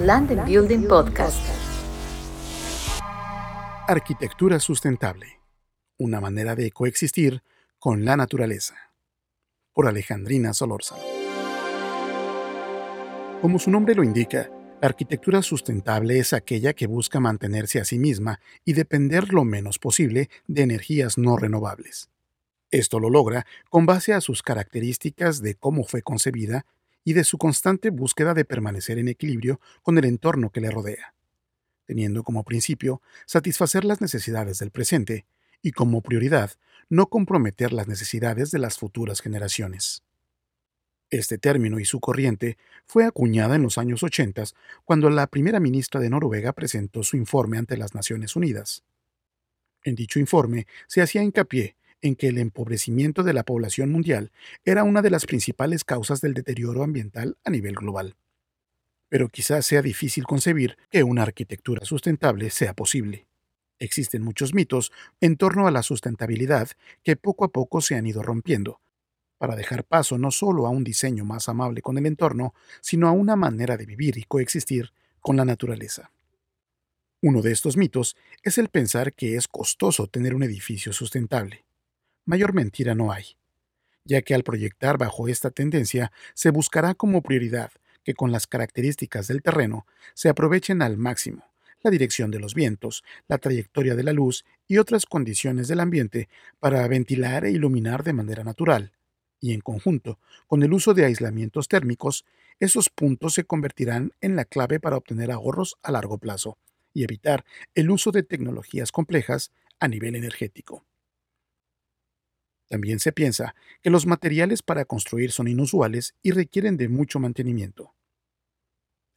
Land 0.00 0.44
Building 0.44 0.88
Podcast. 0.88 1.38
Arquitectura 3.86 4.58
sustentable. 4.58 5.38
Una 5.98 6.20
manera 6.20 6.56
de 6.56 6.72
coexistir 6.72 7.44
con 7.78 8.04
la 8.04 8.16
naturaleza. 8.16 8.74
Por 9.72 9.86
Alejandrina 9.86 10.52
Solórzano. 10.52 11.00
Como 13.40 13.60
su 13.60 13.70
nombre 13.70 13.94
lo 13.94 14.02
indica, 14.02 14.50
la 14.82 14.88
arquitectura 14.88 15.42
sustentable 15.42 16.18
es 16.18 16.32
aquella 16.32 16.72
que 16.72 16.88
busca 16.88 17.20
mantenerse 17.20 17.78
a 17.78 17.84
sí 17.84 18.00
misma 18.00 18.40
y 18.64 18.72
depender 18.72 19.32
lo 19.32 19.44
menos 19.44 19.78
posible 19.78 20.28
de 20.48 20.62
energías 20.62 21.18
no 21.18 21.36
renovables. 21.36 22.10
Esto 22.72 22.98
lo 22.98 23.10
logra 23.10 23.46
con 23.70 23.86
base 23.86 24.12
a 24.12 24.20
sus 24.20 24.42
características 24.42 25.40
de 25.40 25.54
cómo 25.54 25.84
fue 25.84 26.02
concebida 26.02 26.66
y 27.04 27.12
de 27.12 27.24
su 27.24 27.38
constante 27.38 27.90
búsqueda 27.90 28.34
de 28.34 28.44
permanecer 28.44 28.98
en 28.98 29.08
equilibrio 29.08 29.60
con 29.82 29.98
el 29.98 30.06
entorno 30.06 30.50
que 30.50 30.60
le 30.60 30.70
rodea, 30.70 31.14
teniendo 31.84 32.24
como 32.24 32.44
principio 32.44 33.02
satisfacer 33.26 33.84
las 33.84 34.00
necesidades 34.00 34.58
del 34.58 34.70
presente 34.70 35.26
y 35.62 35.72
como 35.72 36.00
prioridad 36.00 36.52
no 36.88 37.06
comprometer 37.06 37.72
las 37.72 37.88
necesidades 37.88 38.50
de 38.50 38.58
las 38.58 38.78
futuras 38.78 39.20
generaciones. 39.20 40.02
Este 41.10 41.38
término 41.38 41.78
y 41.78 41.84
su 41.84 42.00
corriente 42.00 42.56
fue 42.86 43.04
acuñada 43.04 43.54
en 43.54 43.62
los 43.62 43.78
años 43.78 44.02
80 44.02 44.44
cuando 44.84 45.10
la 45.10 45.26
primera 45.26 45.60
ministra 45.60 46.00
de 46.00 46.10
Noruega 46.10 46.52
presentó 46.52 47.02
su 47.02 47.16
informe 47.16 47.58
ante 47.58 47.76
las 47.76 47.94
Naciones 47.94 48.36
Unidas. 48.36 48.82
En 49.84 49.94
dicho 49.94 50.18
informe 50.18 50.66
se 50.88 51.02
hacía 51.02 51.22
hincapié 51.22 51.76
en 52.04 52.16
que 52.16 52.28
el 52.28 52.36
empobrecimiento 52.36 53.22
de 53.22 53.32
la 53.32 53.44
población 53.44 53.90
mundial 53.90 54.30
era 54.66 54.84
una 54.84 55.00
de 55.00 55.08
las 55.08 55.24
principales 55.24 55.84
causas 55.84 56.20
del 56.20 56.34
deterioro 56.34 56.82
ambiental 56.82 57.38
a 57.44 57.50
nivel 57.50 57.74
global. 57.74 58.14
Pero 59.08 59.30
quizás 59.30 59.64
sea 59.64 59.80
difícil 59.80 60.24
concebir 60.24 60.76
que 60.90 61.02
una 61.02 61.22
arquitectura 61.22 61.86
sustentable 61.86 62.50
sea 62.50 62.74
posible. 62.74 63.26
Existen 63.78 64.20
muchos 64.20 64.52
mitos 64.52 64.92
en 65.22 65.38
torno 65.38 65.66
a 65.66 65.70
la 65.70 65.82
sustentabilidad 65.82 66.68
que 67.02 67.16
poco 67.16 67.46
a 67.46 67.48
poco 67.48 67.80
se 67.80 67.94
han 67.94 68.06
ido 68.06 68.22
rompiendo, 68.22 68.82
para 69.38 69.56
dejar 69.56 69.84
paso 69.84 70.18
no 70.18 70.30
solo 70.30 70.66
a 70.66 70.70
un 70.70 70.84
diseño 70.84 71.24
más 71.24 71.48
amable 71.48 71.80
con 71.80 71.96
el 71.96 72.04
entorno, 72.04 72.52
sino 72.82 73.08
a 73.08 73.12
una 73.12 73.34
manera 73.34 73.78
de 73.78 73.86
vivir 73.86 74.18
y 74.18 74.24
coexistir 74.24 74.92
con 75.20 75.38
la 75.38 75.46
naturaleza. 75.46 76.10
Uno 77.22 77.40
de 77.40 77.52
estos 77.52 77.78
mitos 77.78 78.14
es 78.42 78.58
el 78.58 78.68
pensar 78.68 79.14
que 79.14 79.36
es 79.36 79.48
costoso 79.48 80.06
tener 80.06 80.34
un 80.34 80.42
edificio 80.42 80.92
sustentable 80.92 81.64
mayor 82.24 82.54
mentira 82.54 82.94
no 82.94 83.12
hay, 83.12 83.36
ya 84.04 84.22
que 84.22 84.34
al 84.34 84.44
proyectar 84.44 84.98
bajo 84.98 85.28
esta 85.28 85.50
tendencia 85.50 86.12
se 86.34 86.50
buscará 86.50 86.94
como 86.94 87.22
prioridad 87.22 87.72
que 88.04 88.14
con 88.14 88.32
las 88.32 88.46
características 88.46 89.28
del 89.28 89.42
terreno 89.42 89.86
se 90.14 90.28
aprovechen 90.28 90.82
al 90.82 90.96
máximo 90.96 91.44
la 91.84 91.90
dirección 91.90 92.30
de 92.30 92.40
los 92.40 92.54
vientos, 92.54 93.04
la 93.28 93.38
trayectoria 93.38 93.94
de 93.94 94.02
la 94.02 94.12
luz 94.14 94.44
y 94.66 94.78
otras 94.78 95.04
condiciones 95.04 95.68
del 95.68 95.80
ambiente 95.80 96.28
para 96.58 96.88
ventilar 96.88 97.44
e 97.44 97.50
iluminar 97.50 98.02
de 98.02 98.14
manera 98.14 98.42
natural, 98.42 98.92
y 99.38 99.52
en 99.52 99.60
conjunto 99.60 100.18
con 100.46 100.62
el 100.62 100.72
uso 100.72 100.94
de 100.94 101.04
aislamientos 101.04 101.68
térmicos, 101.68 102.24
esos 102.58 102.88
puntos 102.88 103.34
se 103.34 103.44
convertirán 103.44 104.12
en 104.22 104.34
la 104.34 104.46
clave 104.46 104.80
para 104.80 104.96
obtener 104.96 105.30
ahorros 105.30 105.76
a 105.82 105.92
largo 105.92 106.16
plazo 106.18 106.56
y 106.94 107.04
evitar 107.04 107.44
el 107.74 107.90
uso 107.90 108.10
de 108.10 108.22
tecnologías 108.22 108.90
complejas 108.90 109.52
a 109.78 109.86
nivel 109.88 110.16
energético. 110.16 110.86
También 112.68 112.98
se 112.98 113.12
piensa 113.12 113.54
que 113.82 113.90
los 113.90 114.06
materiales 114.06 114.62
para 114.62 114.84
construir 114.84 115.32
son 115.32 115.48
inusuales 115.48 116.14
y 116.22 116.30
requieren 116.30 116.76
de 116.76 116.88
mucho 116.88 117.20
mantenimiento. 117.20 117.94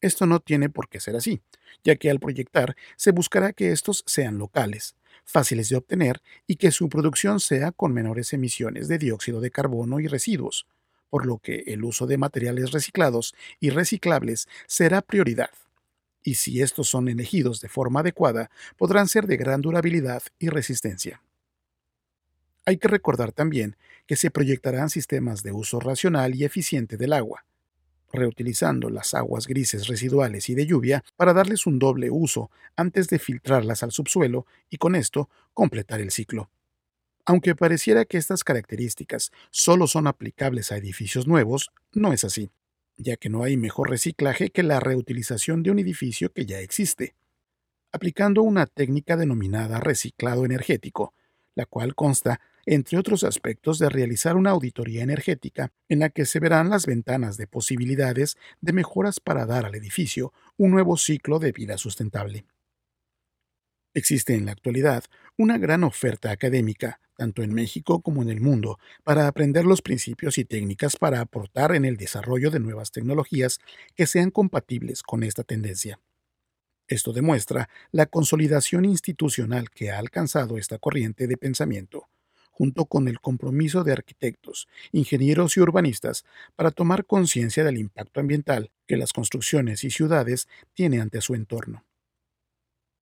Esto 0.00 0.26
no 0.26 0.40
tiene 0.40 0.68
por 0.68 0.88
qué 0.88 1.00
ser 1.00 1.16
así, 1.16 1.40
ya 1.82 1.96
que 1.96 2.10
al 2.10 2.20
proyectar 2.20 2.76
se 2.96 3.12
buscará 3.12 3.52
que 3.52 3.72
estos 3.72 4.04
sean 4.06 4.38
locales, 4.38 4.94
fáciles 5.24 5.68
de 5.68 5.76
obtener 5.76 6.22
y 6.46 6.56
que 6.56 6.70
su 6.70 6.88
producción 6.88 7.40
sea 7.40 7.72
con 7.72 7.92
menores 7.92 8.32
emisiones 8.32 8.88
de 8.88 8.98
dióxido 8.98 9.40
de 9.40 9.50
carbono 9.50 9.98
y 10.00 10.06
residuos, 10.06 10.66
por 11.08 11.24
lo 11.24 11.38
que 11.38 11.64
el 11.66 11.84
uso 11.84 12.06
de 12.06 12.18
materiales 12.18 12.72
reciclados 12.72 13.34
y 13.58 13.70
reciclables 13.70 14.48
será 14.66 15.02
prioridad. 15.02 15.50
Y 16.22 16.34
si 16.34 16.60
estos 16.60 16.88
son 16.88 17.08
elegidos 17.08 17.60
de 17.60 17.68
forma 17.68 18.00
adecuada, 18.00 18.50
podrán 18.76 19.08
ser 19.08 19.26
de 19.26 19.36
gran 19.36 19.62
durabilidad 19.62 20.22
y 20.38 20.48
resistencia. 20.48 21.22
Hay 22.66 22.78
que 22.78 22.88
recordar 22.88 23.30
también 23.30 23.76
que 24.06 24.16
se 24.16 24.32
proyectarán 24.32 24.90
sistemas 24.90 25.44
de 25.44 25.52
uso 25.52 25.78
racional 25.78 26.34
y 26.34 26.44
eficiente 26.44 26.96
del 26.96 27.12
agua, 27.12 27.46
reutilizando 28.12 28.90
las 28.90 29.14
aguas 29.14 29.46
grises 29.46 29.86
residuales 29.86 30.48
y 30.48 30.56
de 30.56 30.66
lluvia 30.66 31.04
para 31.14 31.32
darles 31.32 31.66
un 31.66 31.78
doble 31.78 32.10
uso 32.10 32.50
antes 32.74 33.06
de 33.06 33.20
filtrarlas 33.20 33.84
al 33.84 33.92
subsuelo 33.92 34.46
y 34.68 34.78
con 34.78 34.96
esto 34.96 35.30
completar 35.54 36.00
el 36.00 36.10
ciclo. 36.10 36.50
Aunque 37.24 37.54
pareciera 37.54 38.04
que 38.04 38.18
estas 38.18 38.42
características 38.42 39.30
solo 39.50 39.86
son 39.86 40.08
aplicables 40.08 40.72
a 40.72 40.76
edificios 40.76 41.28
nuevos, 41.28 41.70
no 41.92 42.12
es 42.12 42.24
así, 42.24 42.50
ya 42.96 43.16
que 43.16 43.28
no 43.28 43.44
hay 43.44 43.56
mejor 43.56 43.90
reciclaje 43.90 44.50
que 44.50 44.64
la 44.64 44.80
reutilización 44.80 45.62
de 45.62 45.70
un 45.70 45.78
edificio 45.78 46.32
que 46.32 46.46
ya 46.46 46.58
existe. 46.58 47.14
Aplicando 47.92 48.42
una 48.42 48.66
técnica 48.66 49.16
denominada 49.16 49.78
reciclado 49.78 50.44
energético, 50.44 51.14
la 51.54 51.66
cual 51.66 51.94
consta 51.94 52.40
entre 52.66 52.98
otros 52.98 53.24
aspectos, 53.24 53.78
de 53.78 53.88
realizar 53.88 54.36
una 54.36 54.50
auditoría 54.50 55.02
energética 55.02 55.72
en 55.88 56.00
la 56.00 56.10
que 56.10 56.26
se 56.26 56.40
verán 56.40 56.68
las 56.68 56.84
ventanas 56.84 57.36
de 57.36 57.46
posibilidades 57.46 58.36
de 58.60 58.72
mejoras 58.72 59.20
para 59.20 59.46
dar 59.46 59.64
al 59.64 59.74
edificio 59.76 60.32
un 60.56 60.72
nuevo 60.72 60.96
ciclo 60.96 61.38
de 61.38 61.52
vida 61.52 61.78
sustentable. 61.78 62.44
Existe 63.94 64.34
en 64.34 64.44
la 64.44 64.52
actualidad 64.52 65.04
una 65.38 65.56
gran 65.56 65.82
oferta 65.82 66.30
académica, 66.30 67.00
tanto 67.16 67.42
en 67.42 67.54
México 67.54 68.02
como 68.02 68.20
en 68.20 68.28
el 68.28 68.42
mundo, 68.42 68.78
para 69.04 69.26
aprender 69.26 69.64
los 69.64 69.80
principios 69.80 70.36
y 70.36 70.44
técnicas 70.44 70.96
para 70.96 71.20
aportar 71.20 71.74
en 71.74 71.86
el 71.86 71.96
desarrollo 71.96 72.50
de 72.50 72.60
nuevas 72.60 72.90
tecnologías 72.90 73.58
que 73.94 74.06
sean 74.06 74.30
compatibles 74.30 75.02
con 75.02 75.22
esta 75.22 75.44
tendencia. 75.44 75.98
Esto 76.88 77.12
demuestra 77.12 77.68
la 77.90 78.06
consolidación 78.06 78.84
institucional 78.84 79.70
que 79.70 79.90
ha 79.90 79.98
alcanzado 79.98 80.58
esta 80.58 80.78
corriente 80.78 81.26
de 81.26 81.36
pensamiento, 81.36 82.08
junto 82.56 82.86
con 82.86 83.06
el 83.06 83.20
compromiso 83.20 83.84
de 83.84 83.92
arquitectos, 83.92 84.66
ingenieros 84.90 85.58
y 85.58 85.60
urbanistas 85.60 86.24
para 86.54 86.70
tomar 86.70 87.04
conciencia 87.04 87.64
del 87.64 87.76
impacto 87.76 88.18
ambiental 88.18 88.70
que 88.86 88.96
las 88.96 89.12
construcciones 89.12 89.84
y 89.84 89.90
ciudades 89.90 90.48
tienen 90.72 91.02
ante 91.02 91.20
su 91.20 91.34
entorno. 91.34 91.84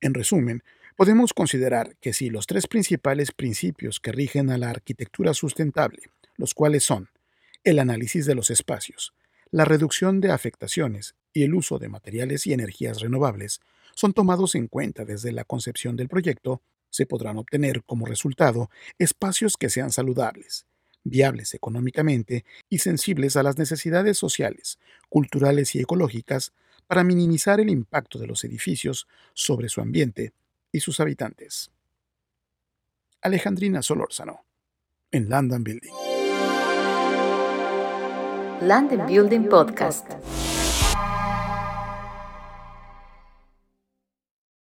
En 0.00 0.14
resumen, 0.14 0.64
podemos 0.96 1.32
considerar 1.32 1.96
que 2.00 2.12
si 2.12 2.28
los 2.28 2.48
tres 2.48 2.66
principales 2.66 3.30
principios 3.30 4.00
que 4.00 4.10
rigen 4.10 4.50
a 4.50 4.58
la 4.58 4.70
arquitectura 4.70 5.32
sustentable, 5.32 6.10
los 6.36 6.52
cuales 6.52 6.82
son 6.82 7.10
el 7.62 7.78
análisis 7.78 8.26
de 8.26 8.34
los 8.34 8.50
espacios, 8.50 9.14
la 9.52 9.64
reducción 9.64 10.20
de 10.20 10.32
afectaciones 10.32 11.14
y 11.32 11.44
el 11.44 11.54
uso 11.54 11.78
de 11.78 11.88
materiales 11.88 12.48
y 12.48 12.52
energías 12.52 12.98
renovables, 12.98 13.60
son 13.94 14.12
tomados 14.12 14.56
en 14.56 14.66
cuenta 14.66 15.04
desde 15.04 15.30
la 15.30 15.44
concepción 15.44 15.94
del 15.94 16.08
proyecto, 16.08 16.62
se 16.96 17.04
podrán 17.04 17.36
obtener 17.36 17.84
como 17.84 18.06
resultado 18.06 18.70
espacios 18.98 19.56
que 19.58 19.68
sean 19.68 19.92
saludables, 19.92 20.64
viables 21.04 21.52
económicamente 21.52 22.46
y 22.70 22.78
sensibles 22.78 23.36
a 23.36 23.42
las 23.42 23.58
necesidades 23.58 24.16
sociales, 24.16 24.78
culturales 25.10 25.74
y 25.74 25.80
ecológicas 25.80 26.54
para 26.86 27.04
minimizar 27.04 27.60
el 27.60 27.68
impacto 27.68 28.18
de 28.18 28.26
los 28.26 28.44
edificios 28.44 29.06
sobre 29.34 29.68
su 29.68 29.82
ambiente 29.82 30.32
y 30.72 30.80
sus 30.80 30.98
habitantes. 31.00 31.70
Alejandrina 33.20 33.82
Solórzano, 33.82 34.44
en 35.10 35.28
Land 35.28 35.62
Building. 35.62 35.92
Land 38.62 39.06
Building 39.06 39.48
Podcast. 39.48 40.12